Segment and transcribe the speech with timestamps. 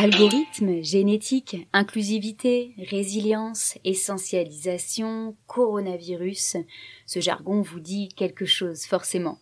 [0.00, 6.56] Algorithmes, génétique, inclusivité, résilience, essentialisation, coronavirus,
[7.04, 9.40] ce jargon vous dit quelque chose forcément.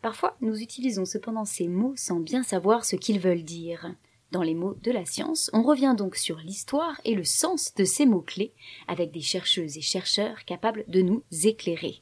[0.00, 3.92] Parfois, nous utilisons cependant ces mots sans bien savoir ce qu'ils veulent dire.
[4.30, 7.84] Dans les mots de la science, on revient donc sur l'histoire et le sens de
[7.84, 8.54] ces mots-clés
[8.86, 11.96] avec des chercheuses et chercheurs capables de nous éclairer.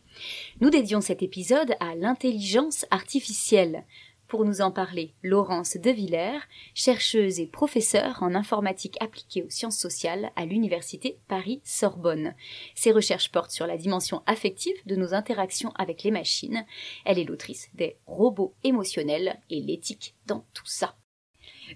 [0.60, 3.86] Nous dédions cet épisode à l'intelligence artificielle,
[4.28, 6.38] pour nous en parler, Laurence Devillers,
[6.74, 12.34] chercheuse et professeure en informatique appliquée aux sciences sociales à l'Université Paris-Sorbonne.
[12.74, 16.64] Ses recherches portent sur la dimension affective de nos interactions avec les machines.
[17.04, 20.94] Elle est l'autrice des robots émotionnels et l'éthique dans tout ça.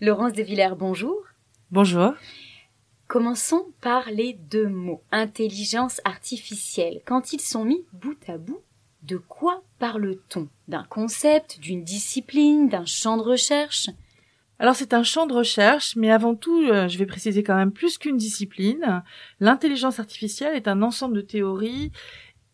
[0.01, 1.17] Laurence Devillers, bonjour.
[1.71, 2.13] Bonjour.
[3.09, 7.03] Commençons par les deux mots, intelligence artificielle.
[7.05, 8.63] Quand ils sont mis bout à bout,
[9.03, 10.49] de quoi parle-t-on?
[10.69, 13.91] D'un concept, d'une discipline, d'un champ de recherche?
[14.59, 17.73] Alors c'est un champ de recherche, mais avant tout, euh, je vais préciser quand même
[17.73, 19.03] plus qu'une discipline.
[19.41, 21.91] L'intelligence artificielle est un ensemble de théories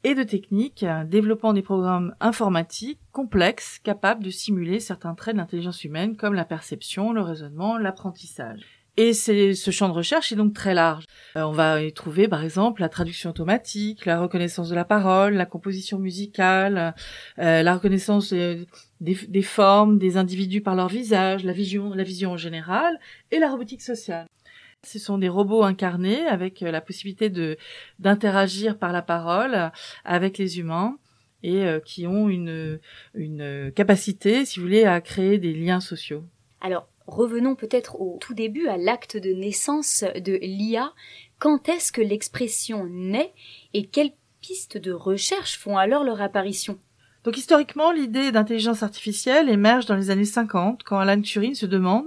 [0.04, 5.84] et de techniques développant des programmes informatiques complexes capables de simuler certains traits de l'intelligence
[5.84, 8.77] humaine comme la perception, le raisonnement, l'apprentissage.
[9.00, 11.04] Et c'est ce champ de recherche est donc très large.
[11.36, 15.34] Euh, on va y trouver par exemple la traduction automatique, la reconnaissance de la parole,
[15.34, 16.96] la composition musicale,
[17.38, 18.66] euh, la reconnaissance des,
[19.00, 22.98] des, formes des individus par leur visage, la vision, la vision en général,
[23.30, 24.26] et la robotique sociale.
[24.84, 27.56] Ce sont des robots incarnés avec euh, la possibilité de
[28.00, 29.70] d'interagir par la parole
[30.04, 30.98] avec les humains
[31.44, 32.80] et qui ont une
[33.14, 36.24] une capacité, si vous voulez, à créer des liens sociaux.
[36.60, 40.92] Alors, revenons peut-être au tout début, à l'acte de naissance de l'IA.
[41.38, 43.32] Quand est-ce que l'expression naît
[43.74, 46.78] et quelles pistes de recherche font alors leur apparition?
[47.24, 52.06] Donc historiquement, l'idée d'intelligence artificielle émerge dans les années 50 quand Alan Turing se demande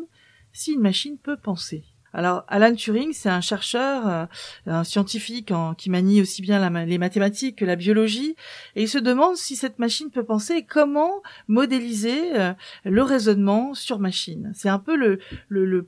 [0.54, 1.84] si une machine peut penser.
[2.14, 4.26] Alors Alan Turing, c'est un chercheur, euh,
[4.66, 8.36] un scientifique qui manie aussi bien les mathématiques que la biologie,
[8.76, 13.74] et il se demande si cette machine peut penser et comment modéliser euh, le raisonnement
[13.74, 14.52] sur machine.
[14.54, 15.20] C'est un peu le,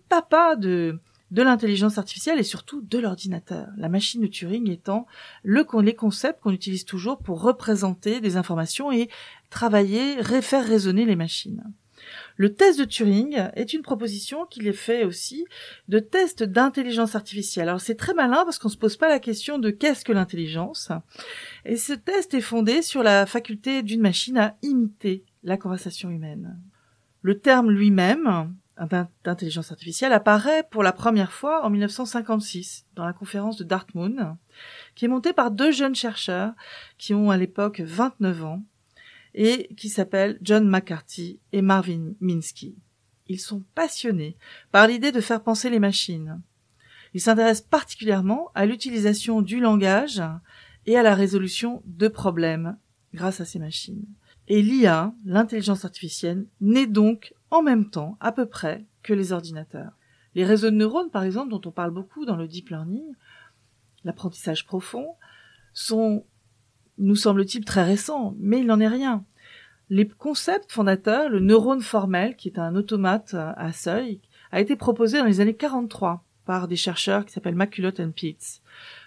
[0.09, 0.99] papa de
[1.31, 3.67] de l'intelligence artificielle et surtout de l'ordinateur.
[3.75, 5.07] La machine de Turing étant
[5.41, 9.09] le, les concepts qu'on utilise toujours pour représenter des informations et
[9.49, 11.63] travailler, faire raisonner les machines.
[12.37, 15.45] Le test de Turing est une proposition qu'il est fait aussi
[15.87, 17.69] de test d'intelligence artificielle.
[17.69, 20.91] Alors c'est très malin parce qu'on se pose pas la question de qu'est-ce que l'intelligence.
[21.65, 26.59] Et ce test est fondé sur la faculté d'une machine à imiter la conversation humaine.
[27.21, 28.53] Le terme lui-même
[29.23, 34.17] d'intelligence artificielle apparaît pour la première fois en 1956 dans la conférence de Dartmouth,
[34.95, 36.53] qui est montée par deux jeunes chercheurs
[36.97, 38.63] qui ont à l'époque 29 ans
[39.33, 42.75] et qui s'appellent John McCarthy et Marvin Minsky.
[43.27, 44.37] Ils sont passionnés
[44.71, 46.41] par l'idée de faire penser les machines.
[47.13, 50.21] Ils s'intéressent particulièrement à l'utilisation du langage
[50.85, 52.77] et à la résolution de problèmes
[53.13, 54.05] grâce à ces machines.
[54.47, 59.93] Et l'IA, l'intelligence artificielle, naît donc en même temps, à peu près, que les ordinateurs.
[60.35, 63.05] Les réseaux de neurones, par exemple, dont on parle beaucoup dans le deep learning,
[64.03, 65.15] l'apprentissage profond,
[65.73, 66.25] sont
[66.97, 69.25] nous semble-t-il très récent, mais il n'en est rien.
[69.89, 74.21] Les concepts fondateurs, le neurone formel, qui est un automate à seuil,
[74.51, 78.61] a été proposé dans les années 43 par des chercheurs qui s'appellent McCulloch and Pitts.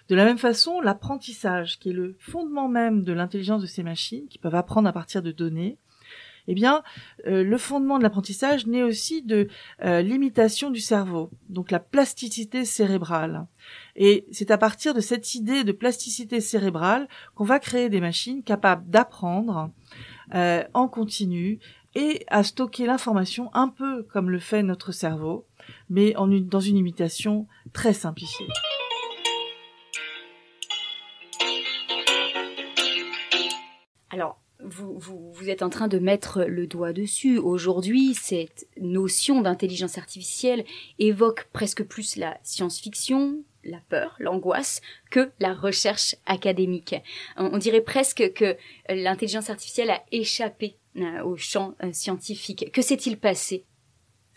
[0.08, 4.28] De la même façon, l'apprentissage, qui est le fondement même de l'intelligence de ces machines,
[4.28, 5.78] qui peuvent apprendre à partir de données,
[6.48, 6.82] eh bien,
[7.26, 9.48] euh, le fondement de l'apprentissage naît aussi de
[9.84, 13.46] euh, l'imitation du cerveau, donc la plasticité cérébrale.
[13.96, 18.42] Et c'est à partir de cette idée de plasticité cérébrale qu'on va créer des machines
[18.42, 19.70] capables d'apprendre
[20.34, 21.58] euh, en continu
[21.94, 25.46] et à stocker l'information un peu comme le fait notre cerveau,
[25.88, 28.46] mais en dans une imitation très simplifiée.
[34.64, 37.38] Vous, vous, vous, êtes en train de mettre le doigt dessus.
[37.38, 40.64] Aujourd'hui, cette notion d'intelligence artificielle
[40.98, 44.80] évoque presque plus la science-fiction, la peur, l'angoisse,
[45.10, 46.94] que la recherche académique.
[47.36, 48.56] On, dirait presque que
[48.88, 52.70] l'intelligence artificielle a échappé euh, au champ euh, scientifique.
[52.72, 53.64] Que s'est-il passé?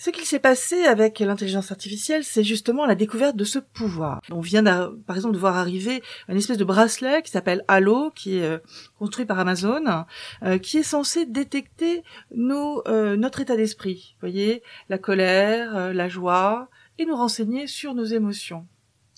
[0.02, 4.22] Ce qu'il s'est passé avec l'intelligence artificielle, c'est justement la découverte de ce pouvoir.
[4.32, 4.64] On vient
[5.06, 8.60] par exemple de voir arriver une espèce de bracelet qui s'appelle Halo, qui est euh,
[8.98, 10.06] construit par Amazon,
[10.44, 12.04] euh, qui est censé détecter
[12.34, 14.16] nos, euh, notre état d'esprit.
[14.22, 18.66] Voyez, la colère, la joie, et nous renseigner sur nos émotions.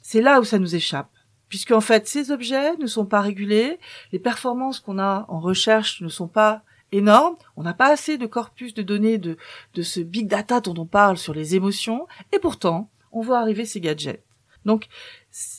[0.01, 1.11] C'est là où ça nous échappe.
[1.47, 3.77] Puisque en fait, ces objets ne sont pas régulés,
[4.11, 8.25] les performances qu'on a en recherche ne sont pas énorme, on n'a pas assez de
[8.25, 9.37] corpus de données de,
[9.73, 13.65] de ce big data dont on parle sur les émotions, et pourtant, on voit arriver
[13.65, 14.23] ces gadgets.
[14.65, 14.87] Donc,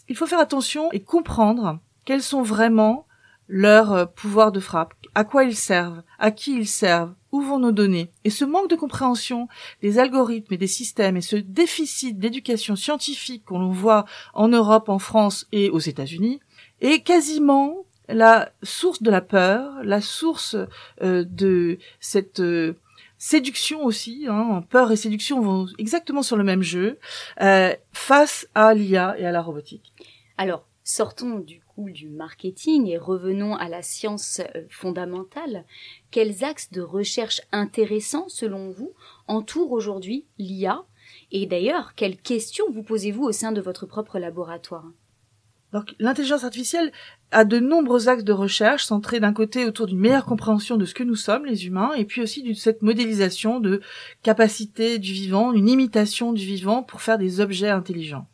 [0.08, 3.06] il faut faire attention et comprendre quels sont vraiment
[3.48, 7.58] leurs euh, pouvoirs de frappe, à quoi ils servent, à qui ils servent, où vont
[7.58, 8.10] nos données.
[8.24, 9.48] Et ce manque de compréhension
[9.82, 14.04] des algorithmes et des systèmes et ce déficit d'éducation scientifique qu'on voit
[14.34, 16.40] en Europe, en France et aux États-Unis
[16.80, 20.56] est quasiment la source de la peur, la source
[21.02, 22.78] euh, de cette euh,
[23.18, 26.98] séduction aussi, hein, peur et séduction vont exactement sur le même jeu,
[27.40, 29.92] euh, face à l'IA et à la robotique.
[30.38, 35.64] Alors, sortons du coup du marketing et revenons à la science fondamentale.
[36.10, 38.92] Quels axes de recherche intéressants, selon vous,
[39.28, 40.84] entourent aujourd'hui l'IA
[41.30, 44.86] Et d'ailleurs, quelles questions vous posez-vous au sein de votre propre laboratoire?
[45.72, 46.92] Donc l'intelligence artificielle
[47.30, 50.94] a de nombreux axes de recherche centrés d'un côté autour d'une meilleure compréhension de ce
[50.94, 53.80] que nous sommes les humains et puis aussi de cette modélisation de
[54.22, 58.26] capacité du vivant, une imitation du vivant pour faire des objets intelligents.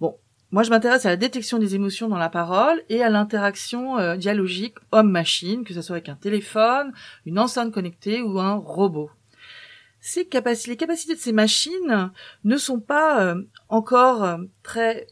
[0.00, 0.16] Bon,
[0.50, 4.16] moi je m'intéresse à la détection des émotions dans la parole et à l'interaction euh,
[4.16, 6.92] dialogique homme-machine, que ce soit avec un téléphone,
[7.24, 9.10] une enceinte connectée ou un robot.
[10.06, 10.28] Ces
[10.66, 12.10] les capacités de ces machines
[12.44, 15.06] ne sont pas euh, encore euh, très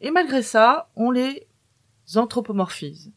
[0.00, 1.46] Et malgré ça, on les
[2.14, 3.12] anthropomorphise.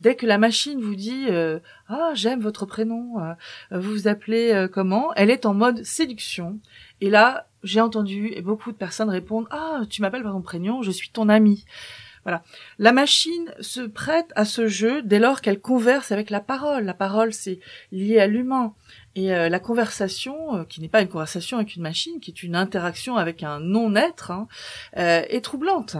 [0.00, 3.34] Dès que la machine vous dit euh, ah j'aime votre prénom, euh,
[3.72, 6.60] vous vous appelez euh, comment, elle est en mode séduction.
[7.00, 10.92] Et là, j'ai entendu beaucoup de personnes répondent ah tu m'appelles par ton prénom, je
[10.92, 11.64] suis ton ami.
[12.24, 12.42] Voilà.
[12.78, 16.84] La machine se prête à ce jeu dès lors qu'elle converse avec la parole.
[16.84, 17.60] La parole, c'est
[17.92, 18.74] lié à l'humain.
[19.14, 22.42] Et euh, la conversation, euh, qui n'est pas une conversation avec une machine, qui est
[22.42, 24.46] une interaction avec un non-être, hein,
[24.96, 25.96] euh, est troublante.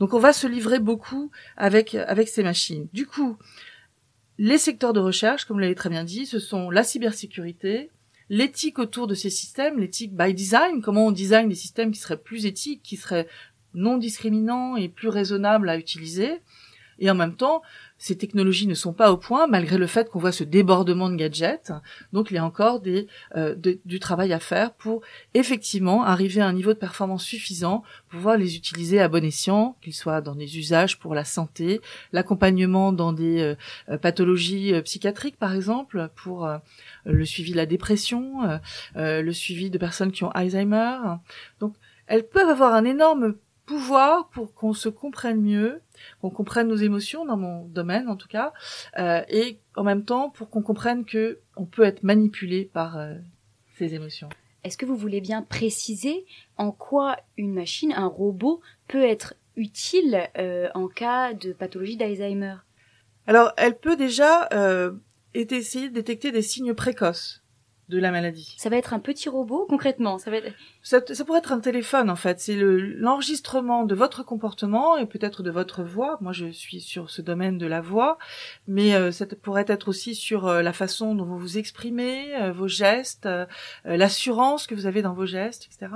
[0.00, 2.88] Donc on va se livrer beaucoup avec, avec ces machines.
[2.92, 3.36] Du coup,
[4.38, 7.90] les secteurs de recherche, comme vous l'avez très bien dit, ce sont la cybersécurité,
[8.30, 12.18] l'éthique autour de ces systèmes, l'éthique by design, comment on design des systèmes qui seraient
[12.20, 13.26] plus éthiques, qui seraient
[13.74, 16.40] non discriminants et plus raisonnables à utiliser,
[16.98, 17.62] et en même temps,
[17.96, 21.16] ces technologies ne sont pas au point, malgré le fait qu'on voit ce débordement de
[21.16, 21.72] gadgets.
[22.12, 23.06] Donc il y a encore des,
[23.36, 23.54] euh,
[23.84, 25.02] du travail à faire pour
[25.34, 29.76] effectivement arriver à un niveau de performance suffisant pour pouvoir les utiliser à bon escient,
[29.80, 31.80] qu'ils soient dans des usages pour la santé,
[32.12, 33.54] l'accompagnement dans des euh,
[33.88, 36.48] euh, pathologies psychiatriques par exemple, pour
[37.04, 38.60] le suivi de la dépression,
[38.94, 40.96] le suivi de personnes qui ont Alzheimer.
[41.60, 41.74] Donc
[42.06, 43.34] elles peuvent avoir un énorme
[43.68, 45.82] pouvoir pour qu'on se comprenne mieux,
[46.22, 48.54] qu'on comprenne nos émotions dans mon domaine en tout cas,
[48.98, 53.14] euh, et en même temps pour qu'on comprenne que on peut être manipulé par euh,
[53.76, 54.30] ces émotions.
[54.64, 56.24] Est-ce que vous voulez bien préciser
[56.56, 62.56] en quoi une machine, un robot, peut être utile euh, en cas de pathologie d'Alzheimer?
[63.26, 64.48] Alors, elle peut déjà
[65.34, 67.42] essayer de détecter des signes précoces
[67.88, 68.54] de la maladie.
[68.58, 70.18] Ça va être un petit robot concrètement.
[70.18, 70.52] Ça va être.
[70.82, 72.40] Ça, pourrait être un téléphone en fait.
[72.40, 76.18] C'est l'enregistrement de votre comportement et peut-être de votre voix.
[76.20, 78.18] Moi, je suis sur ce domaine de la voix,
[78.66, 82.52] mais euh, ça pourrait être aussi sur euh, la façon dont vous vous exprimez, euh,
[82.52, 83.28] vos gestes,
[83.84, 85.92] l'assurance que vous avez dans vos gestes, etc.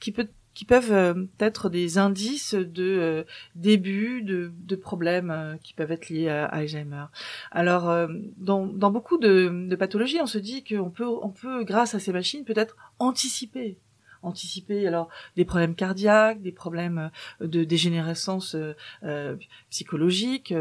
[0.00, 0.28] Qui peut
[0.58, 3.24] qui peuvent euh, être des indices de euh,
[3.54, 7.04] début de, problèmes euh, qui peuvent être liés à, Alzheimer.
[7.52, 12.12] Alors, dans, beaucoup de, pathologies, on se dit qu'on peut, on peut, grâce à ces
[12.12, 13.78] machines, peut-être anticiper
[14.22, 18.56] anticiper alors des problèmes cardiaques, des problèmes de dégénérescence
[19.04, 19.36] euh,
[19.70, 20.52] psychologique,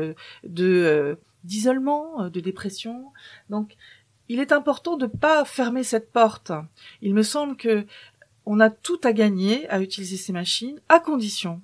[0.44, 3.13] de d'isolement, de dépression.
[3.50, 3.75] Donc,
[4.30, 6.51] il est important de pas fermer cette porte.
[7.01, 7.88] Il me semble que
[8.48, 11.62] on a tout à gagner à utiliser ces machines, à condition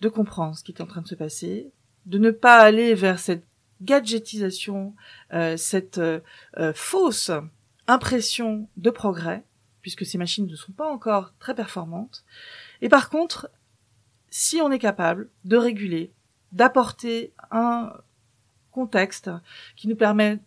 [0.00, 1.70] de comprendre ce qui est en train de se passer,
[2.06, 3.44] de ne pas aller vers cette
[3.82, 4.94] gadgetisation,
[5.32, 6.20] euh, cette euh,
[6.56, 7.30] euh, fausse
[7.86, 9.44] impression de progrès,
[9.82, 12.24] puisque ces machines ne sont pas encore très performantes.
[12.80, 13.50] Et par contre,
[14.30, 16.12] si on est capable de réguler,
[16.52, 17.92] d'apporter un
[18.70, 19.30] contexte
[19.76, 20.40] qui nous permet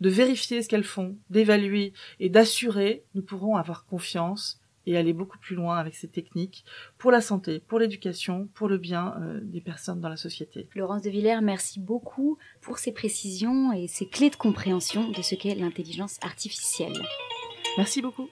[0.00, 5.38] de vérifier ce qu'elles font, d'évaluer et d'assurer, nous pourrons avoir confiance et aller beaucoup
[5.38, 6.64] plus loin avec ces techniques
[6.98, 10.68] pour la santé, pour l'éducation, pour le bien euh, des personnes dans la société.
[10.74, 15.34] Laurence de Villers, merci beaucoup pour ces précisions et ces clés de compréhension de ce
[15.34, 17.00] qu'est l'intelligence artificielle.
[17.76, 18.28] Merci beaucoup.